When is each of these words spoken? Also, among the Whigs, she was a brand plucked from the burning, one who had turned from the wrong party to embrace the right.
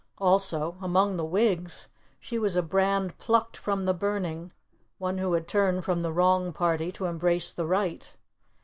Also, 0.17 0.77
among 0.81 1.15
the 1.15 1.23
Whigs, 1.23 1.89
she 2.19 2.39
was 2.39 2.55
a 2.55 2.63
brand 2.63 3.15
plucked 3.19 3.55
from 3.55 3.85
the 3.85 3.93
burning, 3.93 4.51
one 4.97 5.19
who 5.19 5.33
had 5.33 5.47
turned 5.47 5.85
from 5.85 6.01
the 6.01 6.11
wrong 6.11 6.51
party 6.51 6.91
to 6.91 7.05
embrace 7.05 7.51
the 7.51 7.67
right. 7.67 8.11